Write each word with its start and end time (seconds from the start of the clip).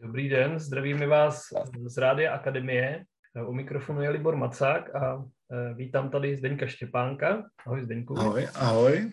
Dobrý 0.00 0.28
den, 0.28 0.58
zdravíme 0.58 1.06
vás 1.06 1.42
z 1.86 1.98
Rádia 1.98 2.34
Akademie. 2.34 3.04
U 3.46 3.52
mikrofonu 3.52 4.02
je 4.02 4.10
Libor 4.10 4.36
Macák 4.36 4.94
a 4.94 5.24
e, 5.52 5.74
vítám 5.74 6.10
tady 6.10 6.36
Zdeňka 6.36 6.66
Štěpánka. 6.66 7.42
Ahoj 7.66 7.82
Zdeňku. 7.82 8.18
Ahoj, 8.18 8.48
ahoj. 8.54 9.12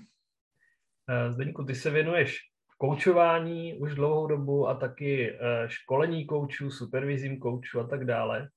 E, 1.10 1.32
Zdeňku, 1.32 1.64
ty 1.64 1.76
se 1.76 1.90
věnuješ 1.90 2.40
koučování 2.78 3.74
už 3.74 3.96
dlouhou 3.96 4.28
dobu 4.28 4.68
a 4.68 4.76
taky 4.76 5.32
e, 5.32 5.36
školení 5.68 6.26
koučů, 6.26 6.72
supervizím 6.72 7.40
koučů 7.40 7.80
a 7.80 7.88
tak 7.88 8.06
dále. 8.06 8.50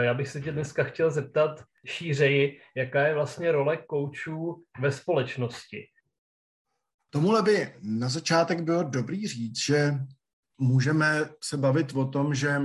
Já 0.00 0.14
bych 0.14 0.28
se 0.28 0.40
tě 0.40 0.52
dneska 0.52 0.84
chtěl 0.84 1.10
zeptat 1.10 1.64
šířeji, 1.86 2.60
jaká 2.76 3.06
je 3.06 3.14
vlastně 3.14 3.52
role 3.52 3.76
koučů 3.76 4.64
ve 4.80 4.92
společnosti. 4.92 5.86
Tomuhle 7.10 7.42
by 7.42 7.74
na 7.82 8.08
začátek 8.08 8.60
bylo 8.60 8.82
dobrý 8.82 9.26
říct, 9.28 9.64
že 9.66 9.90
můžeme 10.62 11.28
se 11.44 11.56
bavit 11.56 11.92
o 11.94 12.04
tom, 12.04 12.34
že 12.34 12.60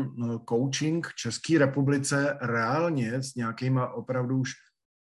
coaching 0.50 1.08
v 1.08 1.16
České 1.16 1.58
republice 1.58 2.38
reálně 2.42 3.24
s 3.24 3.36
nějakýma 3.36 3.94
opravdu 3.94 4.38
už 4.38 4.52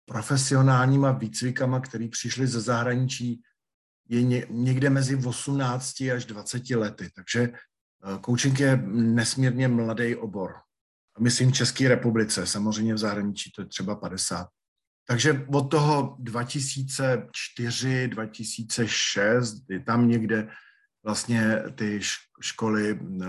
profesionálníma 0.05 1.13
výcvikama, 1.13 1.81
který 1.81 2.09
přišli 2.09 2.47
ze 2.47 2.61
zahraničí, 2.61 3.43
je 4.09 4.23
někde 4.51 4.91
mezi 4.91 5.17
18 5.17 6.01
až 6.01 6.25
20 6.25 6.71
lety. 6.71 7.11
Takže 7.15 7.43
eh, 7.43 7.53
coaching 8.25 8.61
je 8.61 8.83
nesmírně 8.87 9.69
mladý 9.69 10.17
obor. 10.17 10.55
Myslím 11.21 11.51
v 11.51 11.55
České 11.55 11.89
republice, 11.89 12.47
samozřejmě 12.47 12.95
v 12.95 12.99
zahraničí 12.99 13.53
to 13.57 13.63
je 13.63 13.67
třeba 13.67 13.97
50. 13.97 14.49
Takže 15.09 15.47
od 15.53 15.71
toho 15.71 16.17
2004, 16.19 18.09
2006, 18.09 19.71
je 19.71 19.81
tam 19.81 20.09
někde 20.09 20.49
vlastně 21.07 21.63
ty 21.75 22.01
školy 22.41 23.01
eh, 23.01 23.27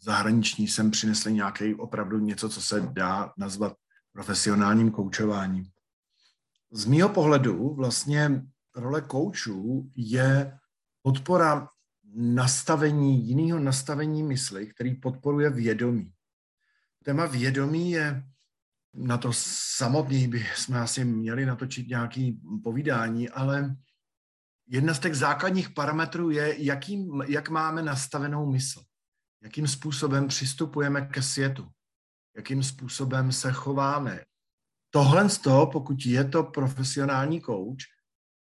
zahraniční 0.00 0.68
sem 0.68 0.90
přinesly 0.90 1.32
nějaký 1.32 1.74
opravdu 1.74 2.18
něco, 2.18 2.48
co 2.48 2.62
se 2.62 2.80
dá 2.80 3.32
nazvat 3.38 3.74
profesionálním 4.12 4.90
koučováním. 4.90 5.66
Z 6.72 6.84
mýho 6.84 7.08
pohledu 7.08 7.74
vlastně 7.74 8.42
role 8.76 9.00
koučů 9.00 9.90
je 9.96 10.58
podpora 11.02 11.68
nastavení, 12.14 13.28
jiného 13.28 13.58
nastavení 13.58 14.22
mysli, 14.22 14.66
který 14.66 14.94
podporuje 14.94 15.50
vědomí. 15.50 16.12
Téma 17.04 17.26
vědomí 17.26 17.90
je 17.90 18.24
na 18.94 19.18
to 19.18 19.32
samotný 19.76 20.28
by 20.28 20.46
jsme 20.56 20.80
asi 20.80 21.04
měli 21.04 21.46
natočit 21.46 21.88
nějaký 21.88 22.40
povídání, 22.64 23.28
ale 23.28 23.76
jedna 24.72 24.94
z 24.94 24.98
těch 24.98 25.14
základních 25.14 25.70
parametrů 25.70 26.30
je, 26.30 26.64
jakým, 26.64 27.22
jak 27.26 27.48
máme 27.48 27.82
nastavenou 27.82 28.46
mysl, 28.46 28.82
jakým 29.42 29.68
způsobem 29.68 30.28
přistupujeme 30.28 31.06
ke 31.06 31.22
světu, 31.22 31.68
jakým 32.36 32.62
způsobem 32.62 33.32
se 33.32 33.52
chováme. 33.52 34.24
Tohle 34.90 35.28
z 35.28 35.38
toho, 35.38 35.66
pokud 35.66 36.06
je 36.06 36.24
to 36.24 36.44
profesionální 36.44 37.40
kouč, 37.40 37.84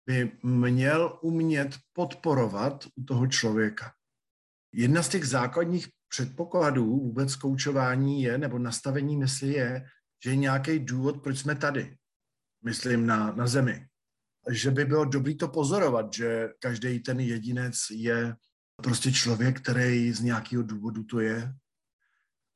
by 0.06 0.38
měl 0.42 1.18
umět 1.22 1.76
podporovat 1.92 2.86
u 2.96 3.04
toho 3.04 3.26
člověka. 3.26 3.92
Jedna 4.74 5.02
z 5.02 5.08
těch 5.08 5.24
základních 5.24 5.88
předpokladů 6.08 6.86
vůbec 6.86 7.36
koučování 7.36 8.22
je, 8.22 8.38
nebo 8.38 8.58
nastavení 8.58 9.16
mysli 9.16 9.52
je, 9.52 9.84
že 10.24 10.30
je 10.30 10.36
nějaký 10.36 10.78
důvod, 10.78 11.22
proč 11.22 11.38
jsme 11.38 11.54
tady. 11.54 11.96
Myslím 12.64 13.06
na, 13.06 13.32
na 13.32 13.46
zemi 13.46 13.89
že 14.48 14.70
by 14.70 14.84
bylo 14.84 15.04
dobré 15.04 15.34
to 15.34 15.48
pozorovat, 15.48 16.14
že 16.14 16.48
každý 16.58 17.00
ten 17.00 17.20
jedinec 17.20 17.74
je 17.90 18.36
prostě 18.76 19.12
člověk, 19.12 19.60
který 19.60 20.12
z 20.12 20.20
nějakého 20.20 20.62
důvodu 20.62 21.04
to 21.04 21.20
je. 21.20 21.54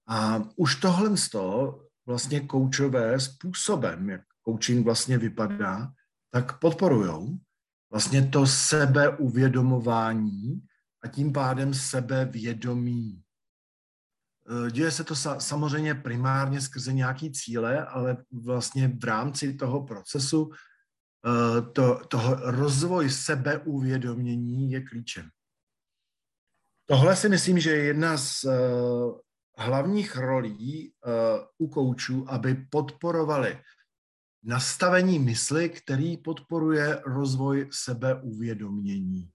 A 0.09 0.43
už 0.57 0.77
tohle 0.77 1.17
z 1.17 1.29
toho 1.29 1.85
vlastně 2.07 2.41
koučové 2.41 3.21
způsobem, 3.21 4.11
jak 4.11 4.21
coaching 4.49 4.85
vlastně 4.85 5.19
vypadá, 5.19 5.93
tak 6.31 6.59
podporujou 6.59 7.39
vlastně 7.91 8.29
to 8.29 8.47
sebeuvědomování 8.47 10.63
a 11.03 11.09
tím 11.09 11.33
pádem 11.33 11.75
sebevědomí. 11.75 13.23
E, 14.67 14.71
děje 14.71 14.91
se 14.91 15.05
to 15.05 15.15
samozřejmě 15.39 15.95
primárně 15.95 16.61
skrze 16.61 16.93
nějaký 16.93 17.33
cíle, 17.33 17.87
ale 17.87 18.17
vlastně 18.33 18.89
v 18.89 19.05
rámci 19.05 19.55
toho 19.55 19.87
procesu 19.87 20.51
to, 21.73 22.07
toho 22.07 22.35
rozvoj 22.35 23.11
sebeuvědomění 23.11 24.71
je 24.71 24.81
klíčem. 24.81 25.31
Tohle 26.87 27.17
si 27.17 27.29
myslím, 27.29 27.59
že 27.59 27.71
je 27.71 27.85
jedna 27.85 28.17
z 28.17 28.45
uh, 28.45 28.53
hlavních 29.59 30.17
rolí 30.17 30.93
uh, 31.07 31.13
u 31.59 31.69
koučů, 31.69 32.25
aby 32.29 32.55
podporovali 32.71 33.59
nastavení 34.43 35.19
mysli, 35.19 35.71
který 35.71 36.17
podporuje 36.17 37.03
rozvoj 37.07 37.69
sebeuvědomění. 37.73 39.31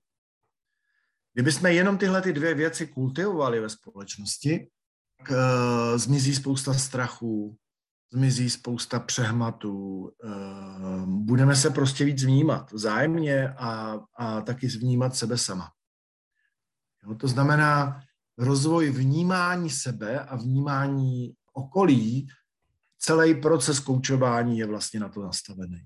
Kdybychom 1.33 1.65
jenom 1.65 1.97
tyhle 1.97 2.21
ty 2.21 2.33
dvě 2.33 2.53
věci 2.53 2.87
kultivovali 2.87 3.59
ve 3.59 3.69
společnosti, 3.69 4.69
tak 5.17 5.29
uh, 5.31 5.37
zmizí 5.97 6.35
spousta 6.35 6.73
strachů, 6.73 7.57
zmizí 8.13 8.49
spousta 8.49 8.99
přehmatů, 8.99 10.11
eh, 10.23 10.29
budeme 11.05 11.55
se 11.55 11.69
prostě 11.69 12.05
víc 12.05 12.23
vnímat 12.23 12.71
vzájemně 12.71 13.49
a, 13.49 13.99
a 14.17 14.41
taky 14.41 14.67
vnímat 14.67 15.15
sebe 15.15 15.37
sama. 15.37 15.71
Jo, 17.03 17.15
to 17.15 17.27
znamená 17.27 18.01
rozvoj 18.37 18.89
vnímání 18.89 19.69
sebe 19.69 20.19
a 20.19 20.35
vnímání 20.35 21.33
okolí, 21.53 22.27
celý 22.97 23.41
proces 23.41 23.79
koučování 23.79 24.59
je 24.59 24.65
vlastně 24.65 24.99
na 24.99 25.09
to 25.09 25.23
nastavený. 25.23 25.85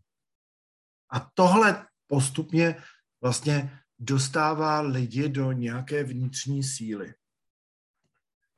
A 1.11 1.29
tohle 1.33 1.87
postupně 2.07 2.75
vlastně 3.21 3.79
dostává 3.99 4.81
lidi 4.81 5.29
do 5.29 5.51
nějaké 5.51 6.03
vnitřní 6.03 6.63
síly. 6.63 7.13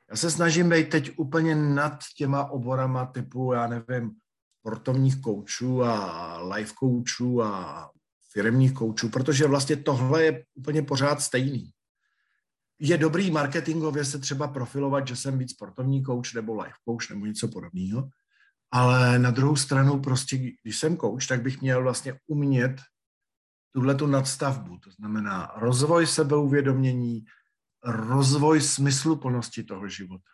Já 0.09 0.15
se 0.15 0.31
snažím 0.31 0.69
být 0.69 0.89
teď 0.89 1.11
úplně 1.17 1.55
nad 1.55 1.99
těma 2.17 2.45
oborama 2.45 3.05
typu, 3.05 3.53
já 3.53 3.67
nevím, 3.67 4.11
sportovních 4.59 5.21
koučů 5.21 5.83
a 5.83 6.55
life 6.55 6.73
koučů 6.73 7.43
a 7.43 7.89
firmních 8.31 8.73
koučů, 8.73 9.09
protože 9.09 9.47
vlastně 9.47 9.75
tohle 9.75 10.23
je 10.23 10.45
úplně 10.55 10.81
pořád 10.81 11.21
stejný. 11.21 11.71
Je 12.79 12.97
dobrý 12.97 13.31
marketingově 13.31 14.05
se 14.05 14.19
třeba 14.19 14.47
profilovat, 14.47 15.07
že 15.07 15.15
jsem 15.15 15.37
víc 15.37 15.51
sportovní 15.51 16.03
kouč 16.03 16.33
nebo 16.33 16.61
life 16.61 16.77
coach 16.89 17.09
nebo 17.09 17.25
něco 17.25 17.47
podobného, 17.47 18.09
ale 18.71 19.19
na 19.19 19.31
druhou 19.31 19.55
stranu 19.55 19.99
prostě, 19.99 20.37
když 20.63 20.77
jsem 20.77 20.97
kouč, 20.97 21.27
tak 21.27 21.41
bych 21.41 21.61
měl 21.61 21.83
vlastně 21.83 22.19
umět 22.27 22.81
tuhle 23.71 23.95
tu 23.95 24.07
nadstavbu, 24.07 24.77
to 24.77 24.91
znamená 24.91 25.53
rozvoj 25.55 26.07
sebeuvědomění, 26.07 27.25
rozvoj 27.85 28.61
smysluplnosti 28.61 29.63
toho 29.63 29.87
života 29.87 30.29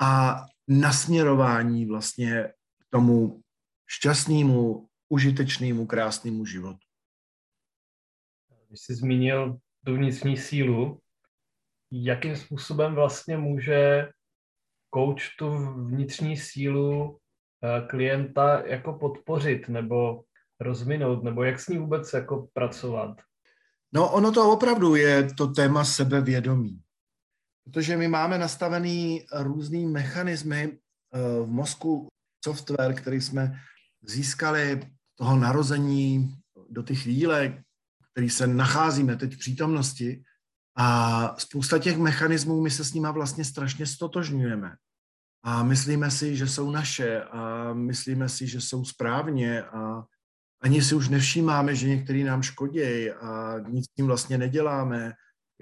a 0.00 0.36
nasměrování 0.68 1.86
vlastně 1.86 2.52
tomu 2.90 3.42
šťastnému, 3.86 4.88
užitečnému, 5.08 5.86
krásnému 5.86 6.44
životu. 6.44 6.86
Když 8.68 8.80
jsi 8.80 8.94
zmínil 8.94 9.58
tu 9.84 9.94
vnitřní 9.94 10.36
sílu, 10.36 11.00
jakým 11.92 12.36
způsobem 12.36 12.94
vlastně 12.94 13.36
může 13.36 14.08
coach 14.94 15.22
tu 15.38 15.50
vnitřní 15.84 16.36
sílu 16.36 17.18
eh, 17.64 17.86
klienta 17.86 18.66
jako 18.66 18.92
podpořit 18.92 19.68
nebo 19.68 20.22
rozvinout, 20.60 21.24
nebo 21.24 21.42
jak 21.42 21.60
s 21.60 21.68
ní 21.68 21.78
vůbec 21.78 22.12
jako 22.12 22.48
pracovat? 22.52 23.20
No 23.92 24.12
ono 24.12 24.32
to 24.32 24.52
opravdu 24.52 24.94
je 24.94 25.34
to 25.34 25.46
téma 25.46 25.84
sebevědomí. 25.84 26.80
Protože 27.70 27.96
my 27.96 28.08
máme 28.08 28.38
nastavený 28.38 29.26
různý 29.32 29.86
mechanismy 29.86 30.62
eh, 30.62 31.18
v 31.42 31.46
mozku, 31.46 32.08
software, 32.44 32.94
který 32.94 33.20
jsme 33.20 33.60
získali 34.02 34.90
toho 35.14 35.36
narození 35.36 36.34
do 36.70 36.82
té 36.82 36.94
chvíle, 36.94 37.62
který 38.12 38.30
se 38.30 38.46
nacházíme 38.46 39.16
teď 39.16 39.34
v 39.34 39.38
přítomnosti. 39.38 40.22
A 40.76 41.34
spousta 41.38 41.78
těch 41.78 41.98
mechanismů, 41.98 42.60
my 42.60 42.70
se 42.70 42.84
s 42.84 42.94
nima 42.94 43.10
vlastně 43.10 43.44
strašně 43.44 43.86
stotožňujeme. 43.86 44.76
A 45.42 45.62
myslíme 45.62 46.10
si, 46.10 46.36
že 46.36 46.46
jsou 46.46 46.70
naše 46.70 47.22
a 47.22 47.72
myslíme 47.72 48.28
si, 48.28 48.46
že 48.46 48.60
jsou 48.60 48.84
správně 48.84 49.62
a 49.62 50.04
ani 50.62 50.82
si 50.82 50.94
už 50.94 51.08
nevšímáme, 51.08 51.74
že 51.74 51.88
některý 51.88 52.24
nám 52.24 52.42
škodí 52.42 53.10
a 53.10 53.58
nic 53.68 53.84
s 53.84 53.94
tím 53.94 54.06
vlastně 54.06 54.38
neděláme 54.38 55.12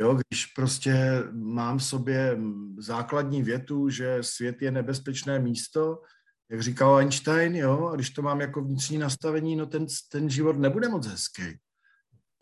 Jo, 0.01 0.19
když 0.29 0.47
prostě 0.47 1.23
mám 1.33 1.79
v 1.79 1.85
sobě 1.85 2.39
základní 2.79 3.43
větu, 3.43 3.91
že 3.91 4.19
svět 4.21 4.63
je 4.63 4.71
nebezpečné 4.71 5.39
místo, 5.39 6.03
jak 6.51 6.63
říkal 6.63 6.97
Einstein, 6.97 7.57
jo, 7.57 7.87
a 7.87 7.95
když 7.95 8.11
to 8.11 8.23
mám 8.23 8.41
jako 8.41 8.63
vnitřní 8.63 8.99
nastavení, 8.99 9.57
no 9.57 9.67
ten, 9.67 9.87
ten 10.13 10.31
život 10.31 10.57
nebude 10.59 10.89
moc 10.89 11.07
hezký. 11.07 11.43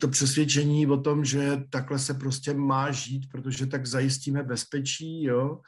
To 0.00 0.08
přesvědčení 0.08 0.87
o 0.87 0.97
tom, 0.97 1.25
že 1.25 1.62
takhle 1.70 1.99
se 1.99 2.14
prostě 2.14 2.55
má 2.55 2.93
žít, 2.93 3.29
protože 3.31 3.67
tak 3.67 3.87
zajistíme 3.87 4.43
bezpečí, 4.43 5.23
jo, 5.23 5.61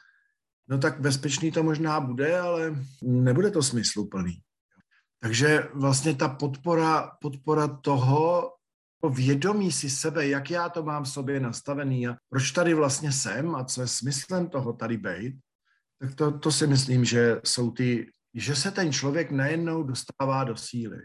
no 0.67 0.77
tak 0.77 0.99
bezpečný 1.01 1.51
to 1.51 1.63
možná 1.63 1.99
bude, 1.99 2.39
ale 2.39 2.75
nebude 3.01 3.51
to 3.51 3.63
smysluplný. 3.63 4.41
Takže 5.19 5.63
vlastně 5.73 6.15
ta 6.15 6.29
podpora, 6.29 7.11
podpora 7.21 7.67
toho, 7.67 8.51
vědomí 9.07 9.71
si 9.71 9.89
sebe, 9.89 10.27
jak 10.27 10.51
já 10.51 10.69
to 10.69 10.83
mám 10.83 11.03
v 11.03 11.09
sobě 11.09 11.39
nastavený 11.39 12.07
a 12.07 12.15
proč 12.29 12.51
tady 12.51 12.73
vlastně 12.73 13.11
jsem 13.11 13.55
a 13.55 13.63
co 13.63 13.81
je 13.81 13.87
smyslem 13.87 14.49
toho 14.49 14.73
tady 14.73 14.97
být, 14.97 15.39
tak 15.99 16.15
to, 16.15 16.39
to 16.39 16.51
si 16.51 16.67
myslím, 16.67 17.05
že 17.05 17.41
jsou 17.43 17.71
ty, 17.71 18.11
že 18.33 18.55
se 18.55 18.71
ten 18.71 18.93
člověk 18.93 19.31
najednou 19.31 19.83
dostává 19.83 20.43
do 20.43 20.57
síly. 20.57 20.99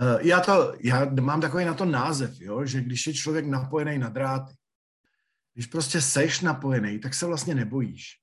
Eh, 0.00 0.18
já, 0.20 0.40
to, 0.40 0.74
já 0.80 1.04
mám 1.04 1.40
takový 1.40 1.64
na 1.64 1.74
to 1.74 1.84
název, 1.84 2.40
jo, 2.40 2.66
že 2.66 2.80
když 2.80 3.06
je 3.06 3.14
člověk 3.14 3.46
napojený 3.46 3.98
na 3.98 4.08
dráty, 4.08 4.54
když 5.54 5.66
prostě 5.66 6.00
seš 6.00 6.40
napojený, 6.40 6.98
tak 6.98 7.14
se 7.14 7.26
vlastně 7.26 7.54
nebojíš. 7.54 8.18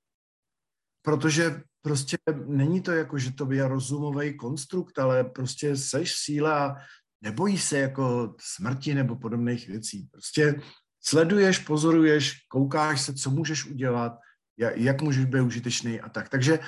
Protože 1.02 1.62
prostě 1.82 2.16
není 2.46 2.80
to 2.80 2.92
jako, 2.92 3.18
že 3.18 3.32
to 3.32 3.52
je 3.52 3.68
rozumový 3.68 4.36
konstrukt, 4.36 4.98
ale 4.98 5.24
prostě 5.24 5.76
seš 5.76 6.14
síla 6.16 6.66
a 6.66 6.76
nebojíš 7.22 7.62
se 7.62 7.78
jako 7.78 8.34
smrti 8.40 8.94
nebo 8.94 9.16
podobných 9.16 9.68
věcí. 9.68 10.08
Prostě 10.10 10.60
sleduješ, 11.00 11.58
pozoruješ, 11.58 12.34
koukáš 12.48 13.00
se, 13.00 13.14
co 13.14 13.30
můžeš 13.30 13.64
udělat, 13.64 14.12
jak, 14.58 14.76
jak 14.76 15.02
můžeš 15.02 15.24
být 15.24 15.40
užitečný 15.40 16.00
a 16.00 16.08
tak. 16.08 16.28
Takže, 16.28 16.58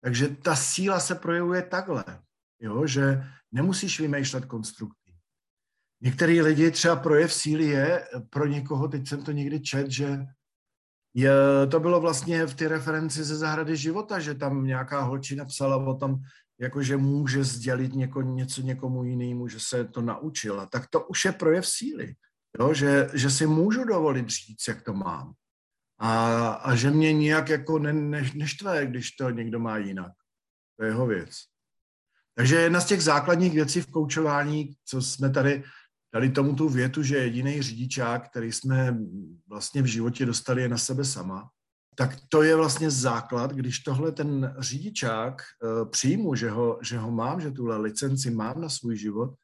takže 0.00 0.28
ta 0.28 0.56
síla 0.56 1.00
se 1.00 1.14
projevuje 1.14 1.62
takhle, 1.62 2.04
jo, 2.60 2.86
že 2.86 3.24
nemusíš 3.52 4.00
vymýšlet 4.00 4.44
konstrukty. 4.44 5.14
Některý 6.00 6.40
lidi 6.40 6.70
třeba 6.70 6.96
projev 6.96 7.32
síly 7.32 7.64
je 7.64 8.04
pro 8.30 8.46
někoho, 8.46 8.88
teď 8.88 9.08
jsem 9.08 9.24
to 9.24 9.32
někdy 9.32 9.60
čet, 9.60 9.90
že 9.90 10.18
je, 11.14 11.32
to 11.70 11.80
bylo 11.80 12.00
vlastně 12.00 12.46
v 12.46 12.54
té 12.54 12.68
referenci 12.68 13.24
ze 13.24 13.36
zahrady 13.36 13.76
života, 13.76 14.18
že 14.18 14.34
tam 14.34 14.64
nějaká 14.64 15.00
holčina 15.00 15.44
psala 15.44 15.76
o 15.76 15.94
tom, 15.94 16.16
jakože 16.60 16.96
může 16.96 17.44
sdělit 17.44 17.94
něko, 17.94 18.22
něco 18.22 18.62
někomu 18.62 19.04
jinému, 19.04 19.48
že 19.48 19.60
se 19.60 19.84
to 19.84 20.02
naučila, 20.02 20.66
tak 20.66 20.86
to 20.90 21.00
už 21.00 21.24
je 21.24 21.32
projev 21.32 21.66
síly. 21.66 22.14
Jo? 22.58 22.74
Že, 22.74 23.10
že 23.14 23.30
si 23.30 23.46
můžu 23.46 23.84
dovolit 23.84 24.28
říct, 24.28 24.68
jak 24.68 24.82
to 24.82 24.92
mám. 24.92 25.32
A, 25.98 26.48
a 26.52 26.74
že 26.74 26.90
mě 26.90 27.12
nijak 27.12 27.48
jako 27.48 27.78
ne, 27.78 27.92
ne, 27.92 28.30
neštve, 28.34 28.86
když 28.86 29.10
to 29.10 29.30
někdo 29.30 29.58
má 29.58 29.76
jinak. 29.76 30.12
To 30.76 30.84
je 30.84 30.90
jeho 30.90 31.06
věc. 31.06 31.30
Takže 32.34 32.56
jedna 32.56 32.80
z 32.80 32.86
těch 32.86 33.02
základních 33.02 33.52
věcí 33.52 33.80
v 33.80 33.90
koučování, 33.90 34.74
co 34.84 35.02
jsme 35.02 35.30
tady 35.30 35.62
dali 36.14 36.30
tomu 36.30 36.54
tu 36.54 36.68
větu, 36.68 37.02
že 37.02 37.16
jediný 37.16 37.62
řidičák, 37.62 38.30
který 38.30 38.52
jsme 38.52 38.98
vlastně 39.48 39.82
v 39.82 39.86
životě 39.86 40.26
dostali, 40.26 40.62
je 40.62 40.68
na 40.68 40.78
sebe 40.78 41.04
sama, 41.04 41.50
tak 41.96 42.10
to 42.28 42.42
je 42.42 42.56
vlastně 42.56 42.90
základ, 42.90 43.52
když 43.52 43.78
tohle 43.78 44.12
ten 44.12 44.54
řidičák 44.58 45.42
uh, 45.62 45.90
přijmu, 45.90 46.34
že 46.34 46.50
ho, 46.50 46.78
že 46.82 46.98
ho 46.98 47.10
mám, 47.10 47.40
že 47.40 47.50
tuhle 47.50 47.76
licenci 47.76 48.30
mám 48.30 48.60
na 48.60 48.68
svůj 48.68 48.96
život, 48.96 49.34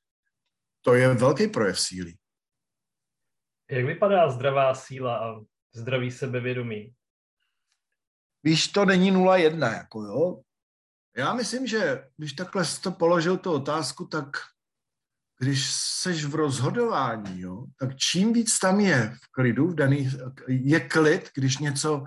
to 0.82 0.94
je 0.94 1.14
velký 1.14 1.48
projev 1.48 1.80
síly. 1.80 2.14
Jak 3.70 3.84
vypadá 3.84 4.30
zdravá 4.30 4.74
síla 4.74 5.18
a 5.18 5.40
zdravý 5.74 6.10
sebevědomí? 6.10 6.94
Víš, 8.44 8.68
to 8.68 8.84
není 8.84 9.12
0-1, 9.12 9.76
jako 9.76 10.02
jo. 10.02 10.40
Já 11.16 11.34
myslím, 11.34 11.66
že 11.66 12.08
když 12.16 12.32
takhle 12.32 12.64
jsi 12.64 12.80
to 12.80 12.92
položil 12.92 13.36
tu 13.36 13.52
otázku, 13.52 14.06
tak 14.06 14.36
když 15.38 15.70
seš 15.72 16.24
v 16.24 16.34
rozhodování, 16.34 17.40
jo, 17.40 17.64
tak 17.80 17.96
čím 17.96 18.32
víc 18.32 18.58
tam 18.58 18.80
je 18.80 19.16
v 19.22 19.32
klidu, 19.32 19.68
v 19.68 19.74
daný, 19.74 20.10
je 20.48 20.80
klid, 20.80 21.30
když 21.34 21.58
něco, 21.58 22.04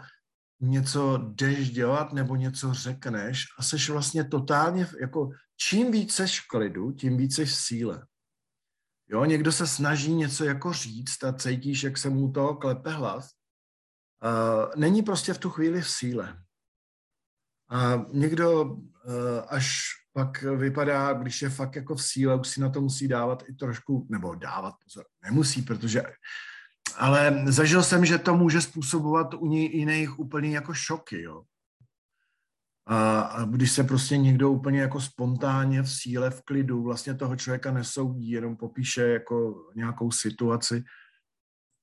něco 0.59 1.17
jdeš 1.17 1.69
dělat 1.69 2.13
nebo 2.13 2.35
něco 2.35 2.73
řekneš 2.73 3.45
a 3.57 3.63
seš 3.63 3.89
vlastně 3.89 4.23
totálně, 4.23 4.87
jako 5.01 5.29
čím 5.57 5.91
víc 5.91 6.13
seš 6.13 6.39
v 6.39 6.47
klidu, 6.47 6.91
tím 6.91 7.17
víc 7.17 7.35
seš 7.35 7.51
v 7.51 7.55
síle. 7.55 8.05
Jo, 9.09 9.25
někdo 9.25 9.51
se 9.51 9.67
snaží 9.67 10.13
něco 10.13 10.45
jako 10.45 10.73
říct 10.73 11.23
a 11.23 11.33
cítíš, 11.33 11.83
jak 11.83 11.97
se 11.97 12.09
mu 12.09 12.31
to 12.31 12.55
klepe 12.55 12.91
hlas. 12.91 13.29
Uh, 14.23 14.75
není 14.75 15.03
prostě 15.03 15.33
v 15.33 15.37
tu 15.37 15.49
chvíli 15.49 15.81
v 15.81 15.89
síle. 15.89 16.43
A 17.69 18.05
někdo 18.13 18.63
uh, 18.63 18.79
až 19.47 20.00
pak 20.13 20.41
vypadá, 20.43 21.13
když 21.13 21.41
je 21.41 21.49
fakt 21.49 21.75
jako 21.75 21.95
v 21.95 22.03
síle, 22.03 22.39
už 22.39 22.47
si 22.47 22.61
na 22.61 22.69
to 22.69 22.81
musí 22.81 23.07
dávat 23.07 23.43
i 23.47 23.53
trošku, 23.53 24.07
nebo 24.09 24.35
dávat 24.35 24.75
pozor, 24.83 25.05
nemusí, 25.23 25.61
protože 25.61 26.03
ale 26.97 27.43
zažil 27.45 27.83
jsem, 27.83 28.05
že 28.05 28.17
to 28.17 28.37
může 28.37 28.61
způsobovat 28.61 29.33
u 29.33 29.53
jiných 29.53 30.19
úplně 30.19 30.55
jako 30.55 30.73
šoky, 30.73 31.21
jo. 31.21 31.43
A, 32.87 33.45
když 33.45 33.71
se 33.71 33.83
prostě 33.83 34.17
někdo 34.17 34.51
úplně 34.51 34.81
jako 34.81 35.01
spontánně 35.01 35.81
v 35.81 35.91
síle, 35.91 36.29
v 36.29 36.41
klidu 36.41 36.83
vlastně 36.83 37.15
toho 37.15 37.35
člověka 37.35 37.71
nesoudí, 37.71 38.29
jenom 38.29 38.57
popíše 38.57 39.01
jako 39.01 39.55
nějakou 39.75 40.11
situaci. 40.11 40.83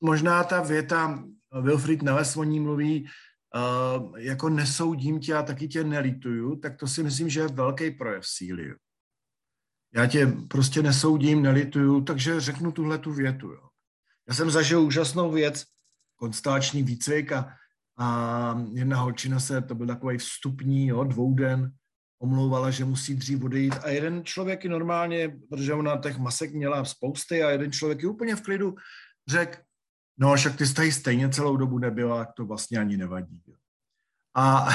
Možná 0.00 0.44
ta 0.44 0.60
věta, 0.60 1.24
Wilfried 1.62 2.02
Neles 2.02 2.36
o 2.36 2.44
ní 2.44 2.60
mluví, 2.60 3.08
uh, 3.54 4.18
jako 4.18 4.48
nesoudím 4.48 5.20
tě 5.20 5.34
a 5.34 5.42
taky 5.42 5.68
tě 5.68 5.84
nelituju, 5.84 6.56
tak 6.56 6.76
to 6.76 6.86
si 6.86 7.02
myslím, 7.02 7.28
že 7.28 7.40
je 7.40 7.48
velký 7.48 7.90
projev 7.90 8.26
síly. 8.26 8.74
Já 9.94 10.06
tě 10.06 10.26
prostě 10.26 10.82
nesoudím, 10.82 11.42
nelituju, 11.42 12.00
takže 12.00 12.40
řeknu 12.40 12.72
tuhle 12.72 12.98
tu 12.98 13.12
větu. 13.12 13.46
Jo. 13.46 13.68
Já 14.28 14.34
jsem 14.34 14.50
zažil 14.50 14.82
úžasnou 14.82 15.32
věc, 15.32 15.64
konstáční 16.16 16.82
výcvik 16.82 17.32
a, 17.32 17.54
a 17.98 18.60
jedna 18.72 18.96
holčina 19.00 19.40
se, 19.40 19.62
to 19.62 19.74
byl 19.74 19.86
takový 19.86 20.18
vstupní, 20.18 20.86
jo, 20.86 21.04
dvouden, 21.04 21.72
omlouvala, 22.22 22.70
že 22.70 22.84
musí 22.84 23.14
dřív 23.14 23.42
odejít 23.42 23.74
a 23.82 23.88
jeden 23.88 24.24
člověk 24.24 24.64
i 24.64 24.68
normálně, 24.68 25.38
protože 25.50 25.74
ona 25.74 25.96
těch 25.96 26.18
masek 26.18 26.54
měla 26.54 26.84
spousty 26.84 27.42
a 27.42 27.50
jeden 27.50 27.72
člověk 27.72 28.02
je 28.02 28.08
úplně 28.08 28.36
v 28.36 28.42
klidu, 28.42 28.74
řekl, 29.28 29.58
no 30.18 30.34
však 30.34 30.56
ty 30.56 30.66
jsi 30.66 30.74
tady 30.74 30.92
stejně 30.92 31.28
celou 31.28 31.56
dobu 31.56 31.78
nebyla, 31.78 32.24
to 32.24 32.46
vlastně 32.46 32.78
ani 32.78 32.96
nevadí. 32.96 33.42
A 34.36 34.68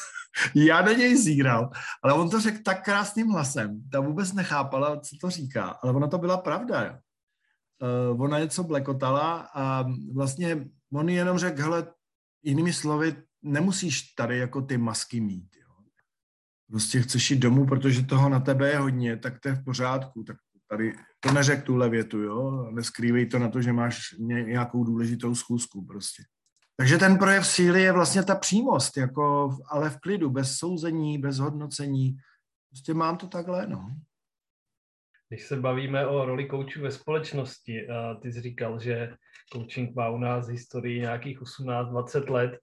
já 0.54 0.82
na 0.82 0.92
něj 0.92 1.16
zíral, 1.16 1.70
ale 2.02 2.12
on 2.12 2.30
to 2.30 2.40
řekl 2.40 2.58
tak 2.64 2.84
krásným 2.84 3.28
hlasem, 3.28 3.82
ta 3.92 4.00
vůbec 4.00 4.32
nechápala, 4.32 5.00
co 5.00 5.16
to 5.20 5.30
říká, 5.30 5.64
ale 5.64 5.92
ona 5.92 6.06
to 6.06 6.18
byla 6.18 6.36
pravda. 6.36 7.00
Uh, 8.10 8.22
ona 8.22 8.38
něco 8.38 8.64
blekotala 8.64 9.48
a 9.54 9.84
vlastně 10.14 10.68
on 10.92 11.08
jenom 11.08 11.38
řekl, 11.38 11.62
hele, 11.62 11.86
jinými 12.42 12.72
slovy, 12.72 13.16
nemusíš 13.42 14.02
tady 14.02 14.38
jako 14.38 14.62
ty 14.62 14.78
masky 14.78 15.20
mít. 15.20 15.56
Jo. 15.56 15.68
Prostě 16.70 17.02
chceš 17.02 17.30
jít 17.30 17.38
domů, 17.38 17.66
protože 17.66 18.02
toho 18.02 18.28
na 18.28 18.40
tebe 18.40 18.70
je 18.70 18.78
hodně, 18.78 19.16
tak 19.16 19.40
to 19.40 19.48
je 19.48 19.54
v 19.54 19.64
pořádku. 19.64 20.24
Tak 20.24 20.36
tady 20.68 20.92
to 21.20 21.32
neřek 21.32 21.64
tuhle 21.64 21.88
větu, 21.88 22.18
jo. 22.18 22.70
Neskrývej 22.70 23.26
to 23.26 23.38
na 23.38 23.48
to, 23.48 23.62
že 23.62 23.72
máš 23.72 24.14
nějakou 24.18 24.84
důležitou 24.84 25.34
schůzku 25.34 25.84
prostě. 25.84 26.22
Takže 26.76 26.98
ten 26.98 27.18
projev 27.18 27.46
síly 27.46 27.82
je 27.82 27.92
vlastně 27.92 28.22
ta 28.22 28.34
přímost, 28.34 28.96
jako, 28.96 29.56
ale 29.70 29.90
v 29.90 30.00
klidu, 30.00 30.30
bez 30.30 30.56
souzení, 30.56 31.18
bez 31.18 31.38
hodnocení. 31.38 32.16
Prostě 32.70 32.94
mám 32.94 33.16
to 33.16 33.26
takhle, 33.26 33.66
no. 33.66 33.96
Když 35.28 35.46
se 35.46 35.56
bavíme 35.56 36.06
o 36.06 36.24
roli 36.24 36.46
koučů 36.46 36.82
ve 36.82 36.90
společnosti, 36.90 37.86
ty 38.22 38.32
jsi 38.32 38.40
říkal, 38.40 38.80
že 38.80 39.16
coaching 39.52 39.94
má 39.94 40.08
u 40.08 40.18
nás 40.18 40.48
historii 40.48 41.00
nějakých 41.00 41.40
18-20 41.40 42.30
let. 42.30 42.58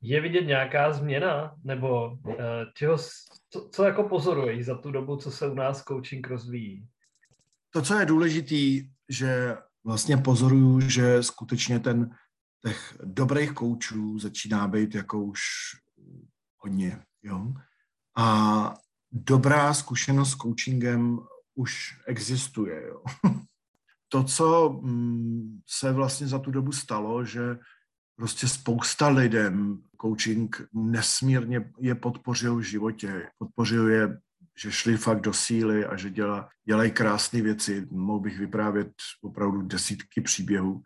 Je 0.00 0.20
vidět 0.20 0.42
nějaká 0.42 0.92
změna, 0.92 1.54
nebo 1.64 2.18
e, 2.28 2.36
čeho, 2.74 2.98
co, 3.50 3.68
co 3.72 3.84
jako 3.84 4.08
pozoruješ 4.08 4.66
za 4.66 4.78
tu 4.78 4.90
dobu, 4.90 5.16
co 5.16 5.30
se 5.30 5.48
u 5.48 5.54
nás 5.54 5.84
coaching 5.84 6.26
rozvíjí? 6.26 6.88
To, 7.70 7.82
co 7.82 7.94
je 7.94 8.06
důležitý, 8.06 8.90
že 9.08 9.56
vlastně 9.84 10.16
pozoruju, 10.16 10.80
že 10.80 11.22
skutečně 11.22 11.80
ten 11.80 12.10
těch 12.66 12.98
dobrých 13.04 13.52
koučů 13.52 14.18
začíná 14.18 14.68
být 14.68 14.94
jako 14.94 15.24
už 15.24 15.40
hodně. 16.58 17.02
Jo? 17.22 17.52
A 18.16 18.74
dobrá 19.12 19.74
zkušenost 19.74 20.30
s 20.30 20.36
coachingem 20.36 21.18
už 21.54 22.00
existuje. 22.06 22.88
Jo. 22.88 23.02
To, 24.10 24.24
co 24.24 24.68
mm, 24.82 25.60
se 25.66 25.92
vlastně 25.92 26.26
za 26.26 26.38
tu 26.38 26.50
dobu 26.50 26.72
stalo, 26.72 27.24
že 27.24 27.58
prostě 28.16 28.48
spousta 28.48 29.08
lidem 29.08 29.82
coaching 30.00 30.68
nesmírně 30.72 31.72
je 31.78 31.94
podpořil 31.94 32.56
v 32.56 32.62
životě. 32.62 33.30
Podpořil 33.38 33.88
je, 33.88 34.18
že 34.58 34.72
šli 34.72 34.96
fakt 34.96 35.20
do 35.20 35.32
síly 35.32 35.86
a 35.86 35.96
že 35.96 36.10
děla, 36.10 36.48
dělají 36.64 36.90
krásné 36.90 37.42
věci. 37.42 37.86
Mohl 37.90 38.20
bych 38.20 38.38
vyprávět 38.38 38.92
opravdu 39.22 39.62
desítky 39.62 40.20
příběhů 40.20 40.82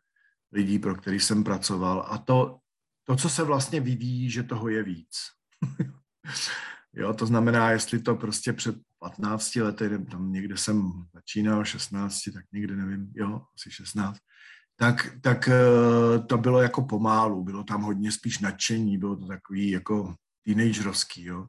lidí, 0.53 0.79
pro 0.79 0.95
který 0.95 1.21
jsem 1.21 1.45
pracoval. 1.45 2.07
A 2.09 2.19
to, 2.19 2.59
to 3.05 3.17
co 3.17 3.29
se 3.29 3.43
vlastně 3.45 3.81
vyvíjí, 3.81 4.31
že 4.31 4.43
toho 4.43 4.69
je 4.69 4.83
víc. 4.83 5.17
jo, 6.93 7.15
to 7.15 7.27
znamená, 7.27 7.71
jestli 7.71 7.99
to 7.99 8.17
prostě 8.17 8.53
před 8.53 8.77
15 8.99 9.57
lety, 9.57 10.05
tam 10.11 10.33
někde 10.33 10.57
jsem 10.57 10.93
začínal, 11.15 11.65
16, 11.65 12.21
tak 12.35 12.45
někde 12.53 12.77
nevím, 12.77 13.13
jo, 13.15 13.43
asi 13.55 13.71
16, 13.71 14.19
tak, 14.77 15.17
tak 15.21 15.49
eh, 15.49 16.19
to 16.27 16.39
bylo 16.39 16.63
jako 16.63 16.83
pomálu, 16.83 17.45
bylo 17.45 17.65
tam 17.65 17.83
hodně 17.83 18.13
spíš 18.13 18.39
nadšení, 18.39 18.99
bylo 18.99 19.17
to 19.17 19.27
takový 19.27 19.71
jako 19.71 20.15
teenagerovský, 20.45 21.25
jo. 21.25 21.47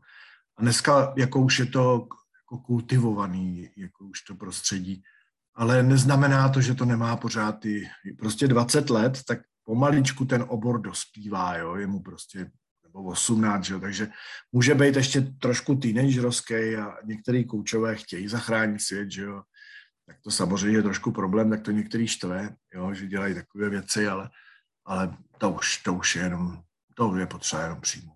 A 0.57 0.61
dneska, 0.61 1.13
jako 1.17 1.41
už 1.41 1.59
je 1.59 1.65
to 1.65 2.07
jako 2.41 2.63
kultivovaný, 2.65 3.69
jako 3.77 4.05
už 4.05 4.21
to 4.21 4.35
prostředí, 4.35 5.03
ale 5.55 5.83
neznamená 5.83 6.49
to, 6.49 6.61
že 6.61 6.75
to 6.75 6.85
nemá 6.85 7.17
pořád 7.17 7.51
ty, 7.51 7.89
prostě 8.19 8.47
20 8.47 8.89
let, 8.89 9.19
tak 9.27 9.39
pomaličku 9.63 10.25
ten 10.25 10.45
obor 10.47 10.81
dospívá, 10.81 11.57
jo, 11.57 11.75
je 11.75 11.87
mu 11.87 11.99
prostě 11.99 12.51
nebo 12.83 13.03
18, 13.03 13.69
jo, 13.69 13.79
takže 13.79 14.07
může 14.51 14.75
být 14.75 14.95
ještě 14.95 15.21
trošku 15.21 15.75
teenagerovský 15.75 16.75
a 16.75 16.97
některý 17.05 17.45
koučové 17.45 17.95
chtějí 17.95 18.27
zachránit 18.27 18.81
svět, 18.81 19.11
že 19.11 19.21
jo, 19.21 19.41
tak 20.05 20.17
to 20.21 20.31
samozřejmě 20.31 20.77
je 20.77 20.83
trošku 20.83 21.11
problém, 21.11 21.49
tak 21.49 21.61
to 21.61 21.71
některý 21.71 22.07
štve, 22.07 22.55
jo, 22.73 22.93
že 22.93 23.07
dělají 23.07 23.35
takové 23.35 23.69
věci, 23.69 24.07
ale, 24.07 24.29
ale 24.85 25.17
to, 25.37 25.51
už, 25.51 25.77
to 25.77 25.93
už 25.93 26.15
je 26.15 26.23
jenom, 26.23 26.63
to 26.95 27.15
je 27.15 27.27
potřeba 27.27 27.61
jenom 27.61 27.81
přijmout. 27.81 28.12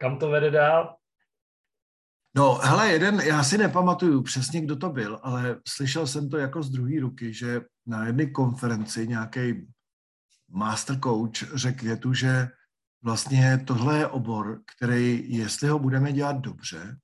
Kam 0.00 0.18
to 0.18 0.30
vede 0.30 0.50
dál? 0.50 0.96
No, 2.36 2.54
hele, 2.54 2.92
jeden, 2.92 3.20
já 3.20 3.44
si 3.44 3.58
nepamatuju 3.58 4.22
přesně, 4.22 4.60
kdo 4.60 4.76
to 4.76 4.90
byl, 4.90 5.20
ale 5.22 5.60
slyšel 5.68 6.06
jsem 6.06 6.28
to 6.28 6.36
jako 6.36 6.62
z 6.62 6.70
druhé 6.70 7.00
ruky, 7.00 7.34
že 7.34 7.60
na 7.86 8.06
jedné 8.06 8.26
konferenci 8.26 9.08
nějaký 9.08 9.66
master 10.48 11.00
coach 11.00 11.54
řekl 11.54 11.84
větu, 11.84 12.14
že 12.14 12.48
vlastně 13.02 13.64
tohle 13.66 13.98
je 13.98 14.06
obor, 14.06 14.62
který, 14.76 15.36
jestli 15.36 15.68
ho 15.68 15.78
budeme 15.78 16.12
dělat 16.12 16.36
dobře, 16.36 16.96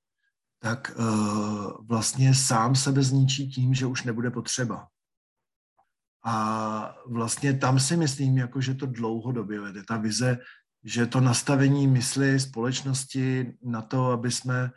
tak 0.59 0.91
uh, 0.99 1.87
vlastně 1.87 2.35
sám 2.35 2.75
sebe 2.75 3.03
zničí 3.03 3.49
tím, 3.49 3.73
že 3.73 3.85
už 3.85 4.03
nebude 4.03 4.31
potřeba. 4.31 4.87
A 6.25 6.95
vlastně 7.05 7.57
tam 7.57 7.79
si 7.79 7.97
myslím, 7.97 8.37
jako, 8.37 8.61
že 8.61 8.73
to 8.73 8.85
dlouhodobě 8.85 9.59
vede. 9.59 9.83
Ta 9.83 9.97
vize, 9.97 10.37
že 10.87 11.05
to 11.05 11.19
nastavení 11.21 11.87
mysli 11.87 12.39
společnosti 12.39 13.53
na 13.63 13.81
to, 13.81 14.11
aby 14.11 14.31
jsme 14.31 14.71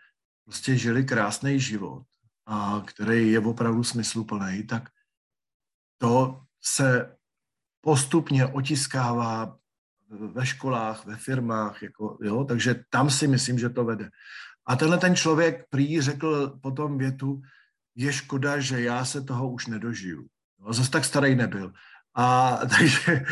prostě 0.45 0.77
žili 0.77 1.05
krásný 1.05 1.61
život, 1.61 2.03
a 2.47 2.83
který 2.87 3.33
je 3.33 3.41
opravdu 3.41 3.85
smysluplný, 3.85 4.67
tak 4.67 4.89
to 5.99 6.43
se 6.63 7.17
postupně 7.81 8.47
otiskává 8.47 9.57
ve 10.11 10.47
školách, 10.47 11.07
ve 11.07 11.17
firmách, 11.17 11.83
jako, 11.83 12.19
jo, 12.23 12.45
takže 12.45 12.85
tam 12.91 13.11
si 13.11 13.29
myslím, 13.29 13.59
že 13.59 13.71
to 13.71 13.85
vede. 13.85 14.11
A 14.67 14.77
tenhle 14.77 14.99
ten 14.99 15.17
člověk 15.17 15.65
prý 15.71 16.01
řekl 16.01 16.59
potom 16.63 16.99
větu, 16.99 17.43
je 17.95 18.13
škoda, 18.13 18.61
že 18.61 18.81
já 18.81 19.05
se 19.05 19.23
toho 19.23 19.51
už 19.51 19.67
nedožiju. 19.67 20.27
No, 20.59 20.73
zase 20.73 20.91
tak 20.91 21.05
starý 21.05 21.35
nebyl. 21.35 21.73
A 22.15 22.57
takže 22.79 23.25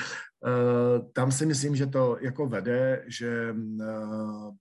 tam 1.13 1.33
si 1.33 1.47
myslím, 1.47 1.77
že 1.77 1.87
to 1.87 2.19
jako 2.21 2.47
vede, 2.47 3.05
že 3.07 3.53
uh, 3.53 4.55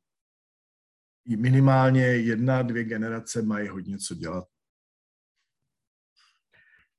minimálně 1.37 2.05
jedna, 2.05 2.61
dvě 2.61 2.83
generace 2.83 3.41
mají 3.41 3.67
hodně 3.67 3.97
co 3.97 4.15
dělat. 4.15 4.45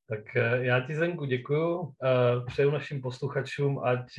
Tak 0.09 0.37
eh, 0.37 0.65
já 0.65 0.81
ti, 0.81 0.95
Zenku, 0.95 1.25
děkuju. 1.25 1.95
Přeju 2.47 2.71
našim 2.71 3.03
posluchačům, 3.03 3.79
ať 3.85 4.19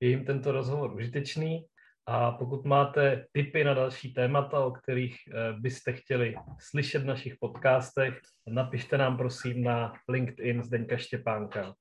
je 0.00 0.08
jim 0.08 0.24
tento 0.24 0.52
rozhovor 0.52 0.94
užitečný 0.94 1.66
a 2.06 2.32
pokud 2.32 2.64
máte 2.64 3.26
tipy 3.32 3.64
na 3.64 3.74
další 3.74 4.14
témata, 4.14 4.64
o 4.64 4.70
kterých 4.70 5.16
eh, 5.28 5.52
byste 5.52 5.92
chtěli 5.92 6.34
slyšet 6.60 7.02
v 7.02 7.06
našich 7.06 7.34
podcastech, 7.40 8.20
napište 8.48 8.98
nám 8.98 9.16
prosím 9.16 9.62
na 9.62 9.92
LinkedIn 10.08 10.62
Zdeňka 10.62 10.96
Štěpánka. 10.96 11.74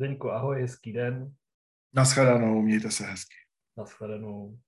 Zdeňku, 0.00 0.30
ahoj, 0.30 0.60
hezký 0.60 0.92
den. 0.92 1.34
Naschledanou, 1.94 2.62
mějte 2.62 2.90
se 2.90 3.04
hezky. 3.06 3.34
Naschledanou. 3.76 4.58